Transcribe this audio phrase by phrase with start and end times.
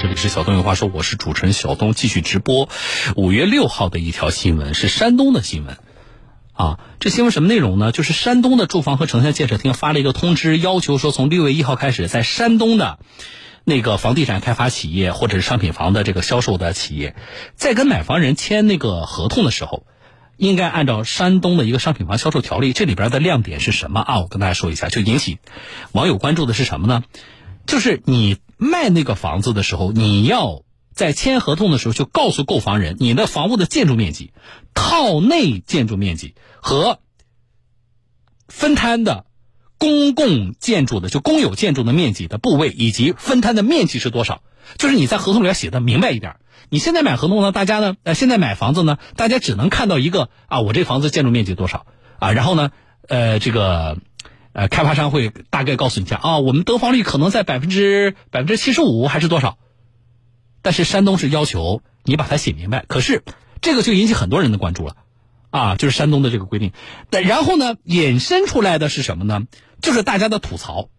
[0.00, 2.70] 这里是小东有话说，我是主持人小东，继续直播。
[3.16, 5.76] 五月六号的一条新闻是山东的新闻，
[6.54, 7.92] 啊，这新闻什么内容呢？
[7.92, 12.98] 就是山东的住房和城乡建设厅发了一个通知，要求说从六月一号开始，在山东的
[13.64, 17.14] 那个房地产开发企业或者是商品房的这个销售的企业，
[17.54, 19.84] 在跟买房人签那个合同的时候，
[20.38, 24.20] 应该按照山东的一个商品房销售条例，这里边的亮点是什么啊？
[24.20, 25.40] 我跟大家说一下，就引起
[25.92, 27.02] 网友关注的是什么呢？
[27.66, 34.34] 就是你卖那个房子的时候，你要在签合同的时候就告诉购房人，你的房屋的建筑面积、
[34.74, 36.98] 套内建筑面积和
[38.48, 39.24] 分摊的
[39.78, 44.42] 公共建筑的就公有建筑的面积的部位以及分摊的面积是多少。
[44.76, 46.36] 就是你在合同里要写的明白一点。
[46.68, 51.86] 你现在买合同呢，大家呢，呃，现在买房子呢，大家只能看到一个啊，我这房子建筑面积多少
[52.18, 52.70] 啊，然后呢，
[53.08, 53.96] 呃，这个。
[54.60, 59.56] 呃，开发商会大概告诉你一下啊，我们得房率可能在百分之百分之七十五还是多少？
[60.60, 63.22] 但是山东是要求你把它写明白，可是
[63.62, 64.96] 这个就引起很多人的关注了，
[65.48, 66.72] 啊，就是山东的这个规定。
[67.08, 69.46] 但然后呢，衍生出来的是什么呢？
[69.80, 70.90] 就是大家的吐槽。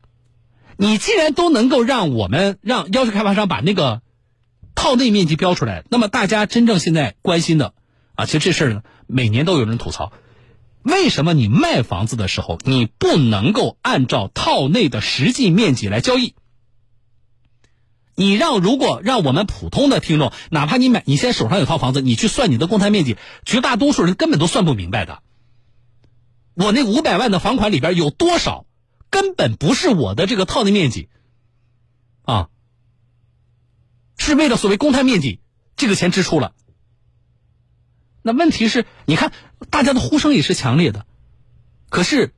[0.78, 4.02] 你既然都能够让我们让要求开发商把那个
[4.74, 7.76] 套内面积标出来，那么大家真正现在关心的
[8.16, 10.12] 啊，其实这事儿呢，每年都有人吐槽。
[10.84, 16.36] 为什么你卖房子的时候，你不能够按照套内的实际面积来交易？
[18.16, 25.24] 你让如果让我们普通的听众，哪怕你买，你现在手上有套房子，你去算你的公摊面积，绝大多数人根本都算不明白的。
[26.54, 28.66] 我那五百万的房款里边有多少，
[29.10, 31.10] 根本不是我的这个套内面积，
[32.24, 32.50] 啊，
[34.18, 35.40] 是为了所谓公摊面积
[35.76, 36.54] 这个钱支出了。
[38.22, 39.32] 那问题是，你看
[39.70, 41.06] 大家的呼声也是强烈的，
[41.90, 42.34] 可是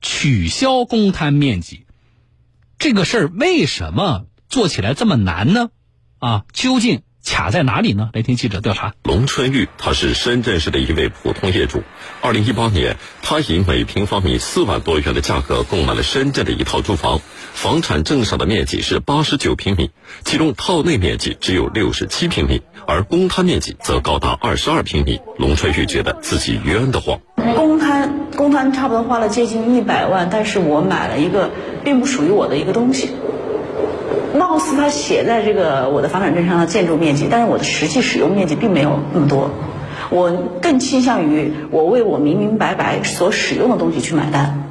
[0.00, 1.86] 取消公摊面积
[2.78, 5.70] 这个事儿为什么做起来这么难呢？
[6.18, 7.02] 啊，究竟？
[7.24, 8.10] 卡在哪里呢？
[8.14, 8.94] 来听记者调查。
[9.04, 11.82] 龙春玉，他是深圳市的一位普通业主。
[12.20, 17.20] 二零一八年，他以每平方米四万多元的价格购买了深圳的一套住房，
[17.52, 19.90] 房产证上的面积是八十九平米，
[20.24, 25.20] 其中套内面积只有六十七平米，而公摊面积则高达二十二平米。
[25.38, 27.20] 龙春玉觉得自己冤得慌。
[27.54, 31.50] 公摊公摊差不多花了接近一百万，但是我买了一个
[31.84, 33.10] 并不属于我的一个东西。
[34.34, 39.50] 貌似他写在这个我的房产证上的建筑面积，但是我的实际使用面积并没有那么多。
[40.10, 40.30] 我
[40.62, 44.64] 更倾向于我为我明明白白所使用的东西去买单。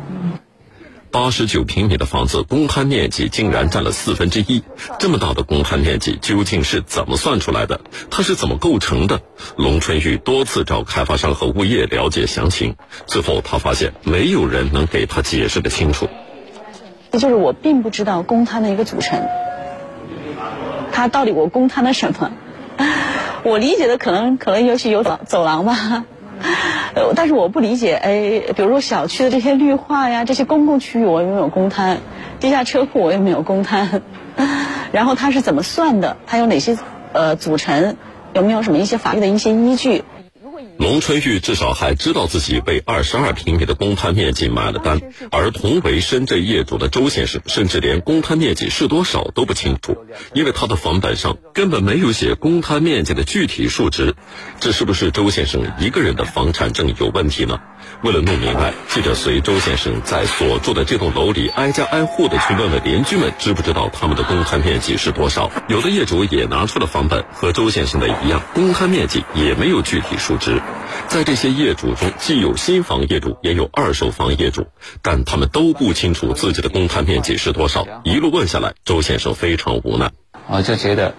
[1.10, 4.64] 八十九平米的房子公摊面积竟然占了四分之一，
[5.00, 7.80] 这么大的公摊面积究竟是怎么算出来的？
[8.12, 9.22] 它是怎么构成的？
[9.56, 12.76] 龙春玉多次找开发商和物业了解详情，
[13.06, 16.08] 最后他发现没有人能给他解释的清楚。
[17.14, 19.26] 也就是我并不知道公摊的一个组成。
[20.98, 22.32] 他到底我公摊了什么？
[23.44, 26.06] 我理解的可能可能尤其有走走廊吧，
[27.16, 32.00] 但是我不理解，哎，比如说小区的这些绿化呀，这些公共区域我有没有公摊？
[32.40, 34.02] 地下车库我有没有公摊？
[34.92, 36.18] 然后它是怎么算的？
[36.26, 36.76] 它有哪些
[37.14, 37.96] 呃组成？
[38.34, 40.04] 有没有什么一些法律的一些依据？
[40.80, 45.02] 龙春玉至少还知道自己为二十二平米的公摊面积买了单，
[45.32, 49.98] 而同为深圳业主的周先生甚至连公摊面积是多少都不清楚，
[50.34, 54.16] 因为他的房本上根本没有写公摊面积的具体数值。
[54.60, 57.60] 这是不是周先生一个人的房产证有问题呢？
[58.04, 65.52] 为了弄明白，记者随周先生在所住的这栋楼里挨家挨户的去问问邻居们知不知道他们的公摊面积是多少。
[65.68, 70.62] 有的业主也拿出了房本，和周先生的一样，公摊面积也没有具体数值。
[71.08, 74.68] 在这些业主中，既有新房业主，也有二手房业主，
[75.02, 77.86] 但他们都不清楚自己的公摊面积是多少。
[78.04, 80.12] 一路问下来，周先生非常无奈。
[80.48, 81.16] 我就觉得，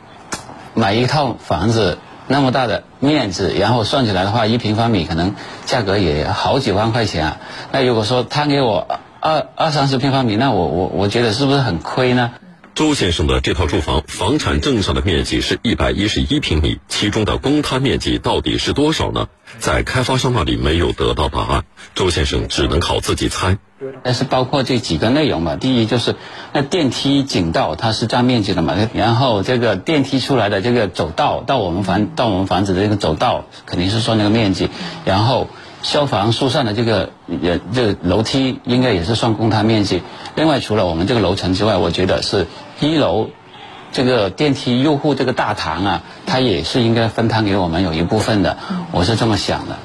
[0.75, 1.99] 买一套房子。
[2.31, 5.35] 那么大的面积，然后算起来的话，一平方米可能
[5.65, 7.37] 价格也好几万块钱啊。
[7.73, 8.87] 那如果说他给我
[9.19, 12.33] 二二三十平方米，那我我我觉得是不是很亏呢？
[12.79, 19.27] 周先生的这套住房房产证上的面积是一百一十一平米，其中的公摊面积到底是多少呢？
[19.59, 21.65] 在开发商那里没有得到答案，
[21.97, 23.59] 周先生只能靠自己猜。
[24.05, 26.15] 但是包括这几个内容嘛，第一就是
[26.53, 34.71] 那电梯井道它是占面积的嘛，然后这个电梯出来的这个走道到我们房到我们房子的这个走道肯定是算那个面积，
[35.05, 35.49] 然后。
[35.81, 40.03] 消防疏散的这个也这楼梯应该也是算公摊面积。
[40.35, 42.49] 另外，除了我们这个楼层之外，我觉得是
[42.81, 43.31] 一楼
[43.93, 48.59] 这个电梯入户这个大堂啊，它也是应该分摊给我们有一部分的。
[48.93, 49.79] 我是这么想的。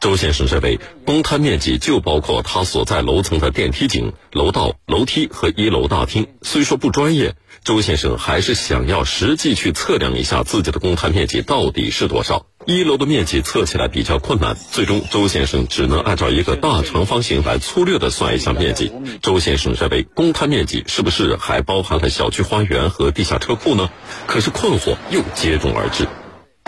[0.00, 6.26] 周先生认为，公摊面积就包括他所在楼层的电梯井、楼道、楼梯和一楼大厅。
[6.40, 12.46] 虽说不专业，周先生还是想要实际去测量一下自己的公摊面积到底是多少。
[12.66, 18.92] 一楼的面积测起来比较困难，最终周先生只能按照一个大长方形来粗略的算一下面积。
[19.22, 23.88] 周先生认为，公摊面积是不是还包含了小区花园和地下车库呢？
[24.26, 26.06] 可是困惑又接踵而至。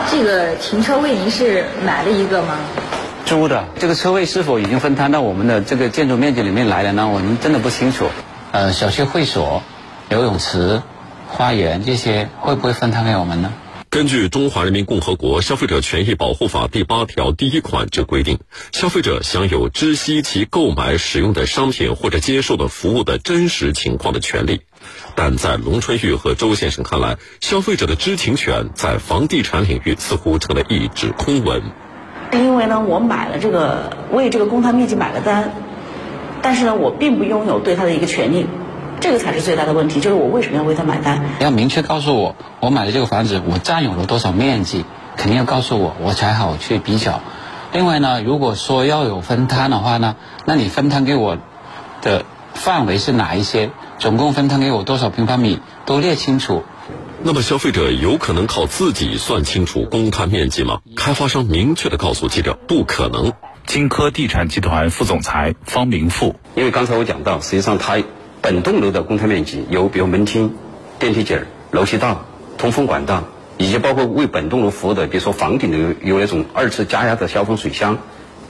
[0.09, 2.57] 这个停车位您是买了一个吗？
[3.27, 7.07] 租的这个车位是否已经分摊到我们的这个建筑面积里面来了呢？
[7.07, 8.09] 我们真的不清楚。
[8.51, 9.61] 呃，小区会所、
[10.09, 10.81] 游泳池、
[11.27, 13.53] 花园这些会不会分摊给我们呢？
[13.93, 18.39] 根据《中华人民共和国消费者权益保护法》第八条第一款之规定，
[18.71, 24.61] 消费者享有知悉其购买使用的商品或者接受的服务的真实情况的权利。
[25.13, 31.61] 但在龙春玉和周先生看来，消费者的知情权在房地产领域似乎成了一纸空文。
[32.31, 35.53] 因为呢，我买了这个为这个公摊面积买了单，
[36.41, 38.47] 但是呢，我并不拥有对它的一个权利，
[39.03, 41.21] 这个才是最大的问题，就是我为什么要为他买单？
[41.41, 44.85] 要明确告诉我，我买的这个房子我占有了多少面积，
[45.17, 47.19] 肯定要告诉我，我才好去比较。
[47.73, 50.15] 另外呢，如果说要有分摊的话呢，
[50.45, 51.37] 那你分摊给我
[52.01, 52.23] 的
[52.53, 53.71] 范围是哪一些？
[53.99, 56.63] 总共分摊给我多少平方米，都列清楚。
[57.23, 60.79] 那么消费者有可能靠自己算清楚公摊面积吗？
[60.95, 63.33] 开发商明确的告诉记者，不可能。
[63.65, 67.97] 金科地产集团副总裁方明富，因为刚才我讲到，实际上它
[68.43, 70.53] 本栋楼的公摊面积有，比如门厅、
[70.99, 72.25] 电梯井、楼梯道、
[72.57, 73.23] 通风管道，
[73.57, 77.99] 以及包括为本栋楼服务的，比如说房顶的有有那种二次加压的消防水箱，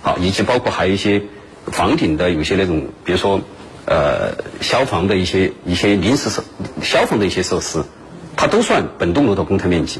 [0.01, 1.21] 好，以及包括还有一些
[1.67, 3.41] 房顶的有些那种，比如说
[3.85, 6.43] 呃消防的一些一些临时设
[6.81, 7.83] 消防的一些设施。
[8.35, 9.99] 它都算本栋楼的公摊面积，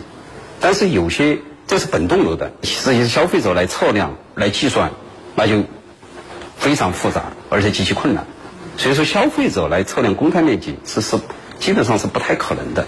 [0.60, 1.38] 但是有些
[1.68, 4.92] 这是本栋楼的，实际是消费者来测量、来计算，
[5.36, 5.62] 那就
[6.57, 8.25] 非常复杂，而且极其困难。
[8.77, 11.17] 所以说，消费者来测量公摊面积是是
[11.59, 12.87] 基本上是不太可能的。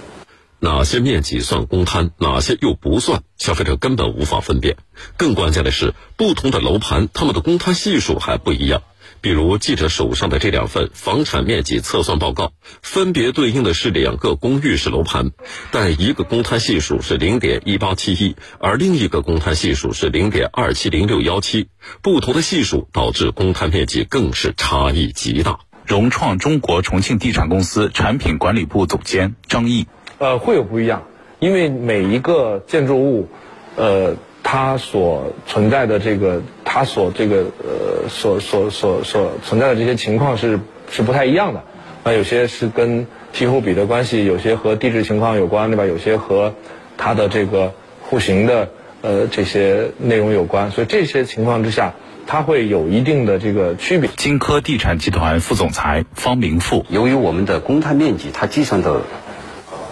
[0.59, 4.77] 哪些面积算公摊，哪些又不算，消费者根本无法分辨。
[5.15, 8.81] 更关键的是，不同的楼盘，他们的公摊系数还不一样。
[9.21, 12.51] 比如记者手上的这两份房产面积测算报告，
[12.81, 15.31] 分别对应的是两个公寓式楼盘，
[15.71, 21.69] 但一个公摊系数是零点一八七一，而另一个公摊系数是零点二七零六幺七。
[22.01, 25.59] 不同的系数导致公摊面积更是差异极大。
[25.85, 29.87] 融创中国重庆地产公司产品管理部总监张毅，
[30.17, 31.03] 呃，会有不一样，
[31.39, 33.27] 因为每一个建筑物，
[33.75, 34.15] 呃。
[34.47, 40.59] 它所存在的这个，它所这个呃，所所所所存在的这些情况是
[40.91, 41.63] 是不太一样的。
[42.03, 45.85] 那有些是跟气候比的关系，有些和地质情况有关，对吧？
[45.87, 46.53] 有些和
[46.95, 48.69] 它的这个户型的
[49.01, 50.69] 呃这些内容有关。
[50.69, 51.95] 所以这些情况之下，
[52.27, 54.09] 它会有一定的这个区别。
[54.17, 59.01] 金科地产集团副总裁方明富，由于我们的公摊面积，它计算的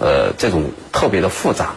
[0.00, 1.74] 呃这种特别的复杂。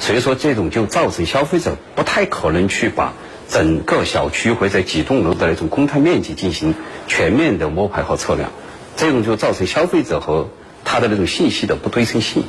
[0.00, 3.12] 所以说，这种就造成消费者不太可能去把
[3.48, 6.74] 整个小区或者几栋楼的那种公摊面积进行
[7.06, 8.50] 全面的摸排和测量，
[8.96, 10.48] 这种就造成消费者和
[10.84, 12.42] 他的那种信息的不对称性。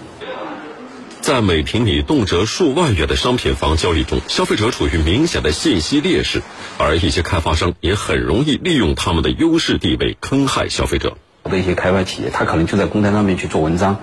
[1.24, 6.42] 在每平米动辄数万元的商品房交易中，消费者处于明显的信息劣势，
[6.78, 11.16] 而一些开发商也很容易利用他们的优势地位坑害消费者。
[11.46, 14.02] 的一些开发企业，他可能就在公摊上面去做文章，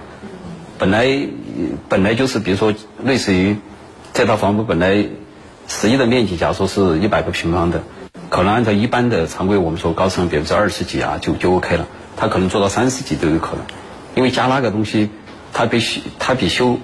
[0.79, 1.29] 本来。
[1.91, 2.73] 本来就是，比如说，
[3.05, 3.57] 类似于
[4.15, 5.05] 这套房子本来
[5.69, 7.83] 实际的面积，假如说是一百个平方的，
[8.31, 11.87] 可能按照一般的常规，我们说高层百分之二十几啊，就就 OK 了。
[12.17, 13.67] 他可能做到三十几都有可能，
[14.15, 15.11] 因为加那个东西，
[15.53, 16.79] 它比修它比修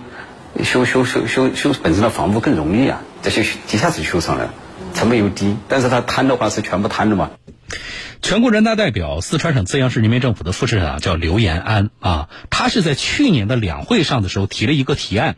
[0.65, 4.55] 修修修修修本身的房屋更容易啊，这些一下子修上来了，
[4.95, 7.31] 成本又低，但是它摊的话是全部摊的嘛。
[8.23, 15.37] 全国人大代表、四川省资阳市人民政府的副市长叫刘延安啊，他是在去年的两会上的时候提了一个提案，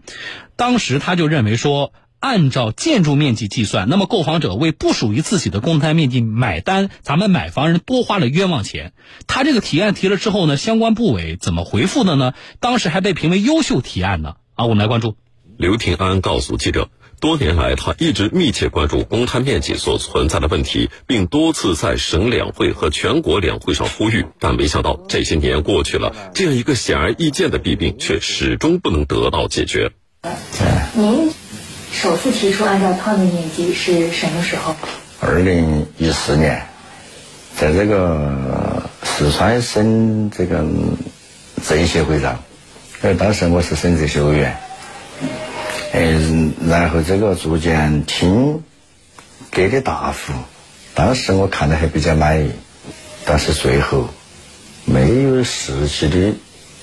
[0.57, 8.93] 当时他就认为说，按照建筑面积计算，那么购房者为不属于自己的公摊面积买单，咱们买房人多花了冤枉钱。
[9.27, 12.33] 他这个提案提了之后呢，相关部委怎么回复的呢？
[12.61, 14.37] 当时还被评为优秀提案呢。
[14.59, 15.15] 啊，我们来关注。
[15.57, 16.91] 刘廷安告诉记者。
[17.21, 24.27] 多年来，他一直密切关注公摊面积所存在的问题，并多次在省两会和全国两会上呼吁。
[24.41, 29.93] 但没想到这些年过去了，这样一个显而易见的弊病却始终不能得到解决。
[30.95, 31.31] 您
[31.93, 34.75] 首次提出按照摊位面积是什么时候？
[35.21, 36.67] 二零一四年，
[37.57, 40.65] 在这个四川省这个
[41.65, 42.43] 政协会上，
[43.01, 44.57] 呃，当时我是省政协委员。
[45.93, 46.19] 哎，
[46.67, 48.65] 然后这个逐渐听
[49.53, 50.33] 给的答复，
[50.95, 52.51] 当时我看的还比较满意，
[53.25, 54.09] 但是最后
[54.85, 56.33] 没有实际的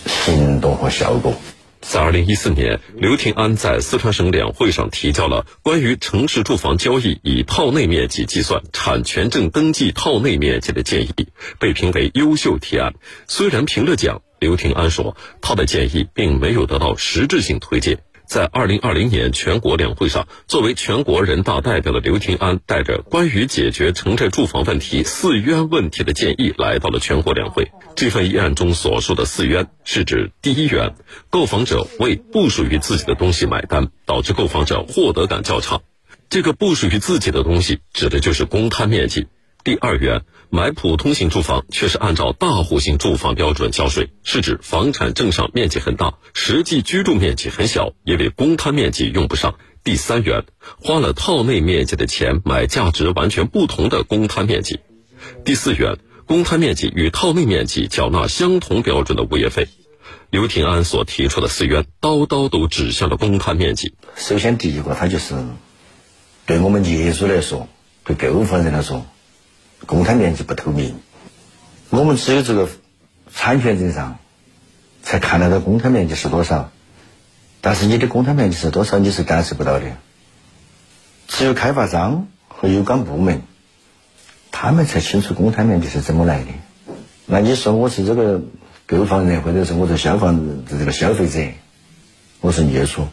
[0.05, 1.35] 行动和效果。
[1.81, 11.13] 在二零一四年，刘廷安在四川省两会上提交了关于城市住房交易以套内面积计算产权证登记套内面积的建议，
[11.59, 12.93] 被评为优秀提案。
[13.27, 17.97] 虽然评了奖，刘廷安说他的建议并没有得到实质性推荐。
[18.27, 27.71] 在二零二零年全国两会上，作为全国人大代表的刘廷安带着关于解决城镇住房问题四冤问题的建议来到了全国两会。
[27.95, 30.93] 这份议案中所说的四冤，是指第一冤，
[31.31, 35.81] 购房者为不属于自己的东西买单，导致购房者获得感较差。
[36.29, 39.27] 这个不属于自己的东西，指的就是公摊面积。
[39.65, 49.55] 第二元，买普通型住房却是按照大户型住房标准交税，是指房产证上面积很大，实际居住面积很小，因为公摊面积用不上。
[49.83, 50.45] 第三元，
[50.79, 54.81] 花了套内面积的钱买价值完全不同的公摊面积。
[55.43, 59.67] 第四元，公摊面积与套内面积缴纳相同标准的物业费。
[60.29, 63.95] 刘廷安所提出的四元，刀刀都指向了公摊面积。
[64.15, 65.33] 首先，第一个，它就是
[66.45, 67.67] 对我们业主来说，
[68.03, 69.03] 对购房人来说。
[69.85, 70.95] 公摊面积不透明，
[71.89, 72.69] 我们只有这个
[73.33, 74.17] 产权证上
[75.03, 76.71] 才看得到公摊面积是多少，
[77.61, 79.85] 但是你的公摊面积是多少你是感受不到的，
[81.27, 83.41] 只有开发商和有关部门，
[84.51, 86.47] 他们才清楚公摊面积是怎么来的。
[87.27, 88.41] 那你说我是这个
[88.87, 91.39] 购房人，或者是我是消防这个消费者，
[92.41, 93.07] 我是业主，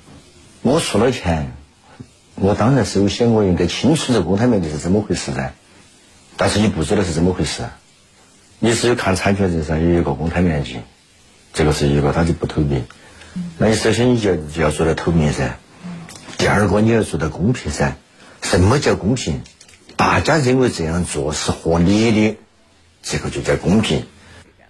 [0.63, 1.53] 我出了钱，
[2.35, 5.53] 我当然首先我应该清楚这公摊面积是怎么回事噻。
[6.37, 7.63] 但是你不知道是怎么回事，
[8.59, 10.79] 你只有看产权证上有一个公摊面积，
[11.53, 12.85] 这个是一个，它就不透明。
[13.59, 15.57] 那你首先你就就要做到透明噻，
[16.39, 17.97] 第二个你要做到公平噻。
[18.41, 19.43] 什么叫公平？
[19.97, 22.37] 大家认为这样做是合理的，
[23.03, 24.05] 这个就叫公平。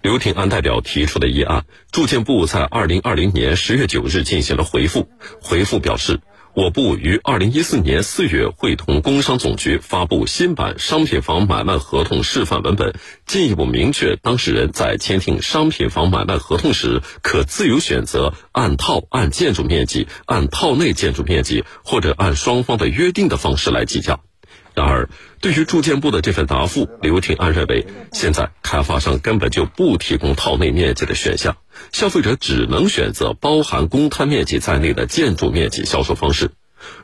[0.01, 5.09] 刘廷安代表提出的议案，住建部在二零二零年十月九日进行了回复，
[5.41, 6.19] 回复表示。
[6.55, 12.93] 我部于二零一四年四月会同工商总局发布新版商品房买卖合同示范文本，
[13.25, 24.19] 进一步明确当事人在签订商品房买卖合同时，可自由选择按套按建筑面积、按套内建筑面积或者按双方的约定的方式来计价。
[24.75, 31.57] 然而，对于住建部的这份答复，刘廷安认为，现在开发商根本就不提供套内面积的选项，
[31.91, 36.51] 消费者只能选择包含公摊面积在内的建筑面积销售方式。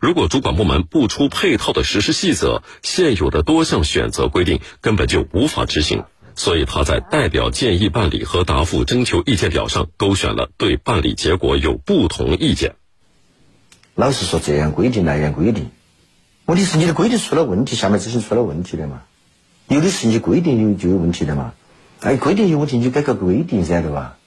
[0.02, 6.04] 如果主管部门不出配套的实施细则，现有的多项选择规定根本就无法执行。
[6.36, 12.76] 所以他在代表建议办理和答复征求意见表上勾选了对办理结果有不同意见。
[13.96, 15.70] 老实说，这样规定那样规定。
[16.50, 19.04] 问题是你的规定出了问题，下面执行出了问题的嘛？
[19.68, 21.54] 有的是你规定有就有问题的嘛？
[22.00, 24.18] 哎，规定有问题，你改个规定噻，对吧？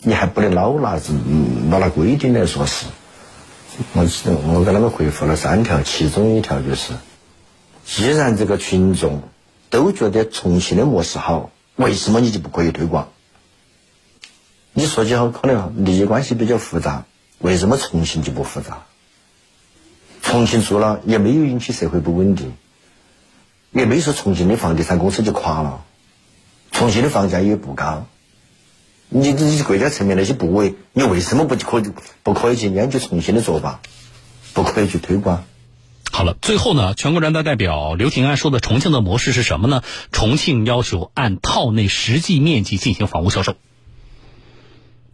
[0.00, 2.86] 你还不能老拿嗯老拿规定来说事。
[3.92, 4.08] 我
[4.54, 6.94] 我给他们回复了三条，其中一条就是：
[7.84, 9.20] 既然这个群众
[9.68, 13.08] 都觉得重庆的模式好，为什么你就不可以推广？
[14.72, 17.04] 你说起好可能利益关系比较复杂，
[17.36, 18.86] 为什么重庆就不复杂？
[20.28, 22.52] 重庆做了也没有引起社会不稳定，
[23.70, 25.84] 也没说重庆的房地产公司就垮了，
[26.72, 28.08] 重庆的房价也不高。
[29.08, 31.80] 你你国家层面那些部委，你为什么不可
[32.24, 33.80] 不可以去研究重庆的做法，
[34.52, 35.44] 不可以去推广？
[36.10, 39.82] 好了，最后呢，全国人大代表刘廷安说的重庆的模式是什么呢？
[40.10, 43.54] 重庆要求按套内实际面积进行房屋销售，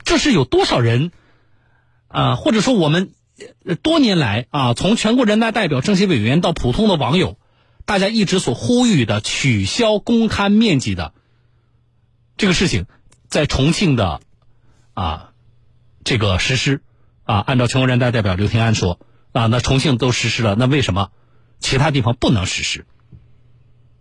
[0.04, 1.12] 这是有多少人
[2.08, 2.36] 啊？
[2.36, 3.10] 或者说我们？
[3.82, 7.38] 多年来啊，从全国人大代表、政协委员到普通的网友，
[7.84, 11.12] 大家一直所呼吁的取消公摊面积的
[12.36, 12.86] 这个事情，
[13.28, 14.20] 在重庆的
[14.94, 15.32] 啊
[16.04, 16.82] 这个实施
[17.24, 18.98] 啊，按照全国人大代表刘廷安说
[19.32, 21.10] 啊，那重庆都实施了，那为什么
[21.60, 22.86] 其他地方不能实施？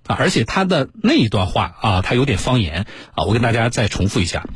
[0.08, 4.48] 啊，而且他的那一段话啊，他有点方言啊，我跟大家再重复一下，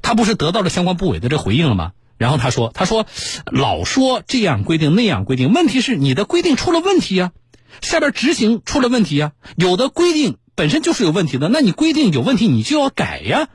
[0.00, 1.92] 他不是得到了相关部委的这回应了吗？
[2.18, 3.06] 然后他说：“他说，
[3.44, 7.32] 老说这样规定那样规定，问题是你的规定出了问题呀，
[7.82, 9.32] 下边执行出了问题呀。
[9.56, 13.48] 有的规定本身就是有问题的，那你规定有问题，你就要改呀，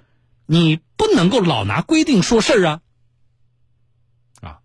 [0.46, 2.80] 你不能够老拿规定说事儿啊。
[4.41, 4.58] 啊，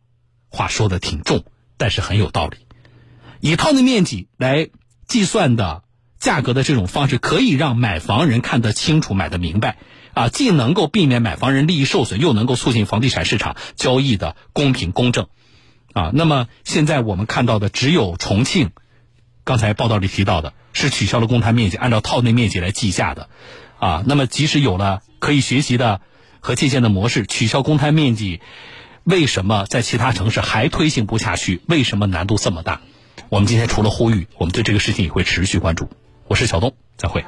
[0.51, 1.45] 话说的挺重，
[1.79, 2.59] 但是很有道理。
[3.41, 4.69] 以套内面积来
[5.09, 5.85] 计算的
[6.27, 9.77] 价格的这种方式，可以让买房人看得清楚，买得明白。”
[10.17, 15.27] 啊，既能够避免买房人利益受损，又能够促进房地产市场交易的公平公正，
[15.93, 18.71] 啊，那么现在我们看到的只有重庆
[19.45, 23.29] 刚才报道里提到的，是取消了公摊面积，按照套内面积来计价的，
[23.79, 26.01] 啊，那么即使有了可以学习的
[26.41, 28.41] 和借鉴的模式，取消公摊面积，
[29.05, 31.61] 为什么在其他城市还推行不下去？
[31.69, 32.81] 为什么难度这么大？
[33.29, 35.91] 我们今天除了呼吁，我们对这个事情也会持续关注。
[36.29, 37.25] 我是小东，再会。